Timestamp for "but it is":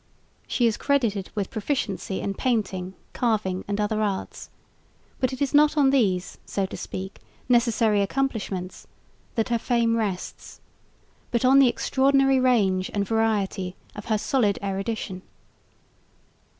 5.19-5.53